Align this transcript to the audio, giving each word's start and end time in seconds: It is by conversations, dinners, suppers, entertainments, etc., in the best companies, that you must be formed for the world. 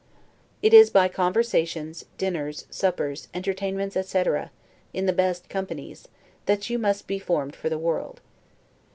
It 0.63 0.73
is 0.73 0.89
by 0.89 1.09
conversations, 1.09 2.05
dinners, 2.17 2.65
suppers, 2.71 3.27
entertainments, 3.35 3.95
etc., 3.95 4.49
in 4.93 5.05
the 5.05 5.13
best 5.13 5.47
companies, 5.47 6.07
that 6.47 6.71
you 6.71 6.79
must 6.79 7.05
be 7.05 7.19
formed 7.19 7.55
for 7.55 7.69
the 7.69 7.77
world. 7.77 8.19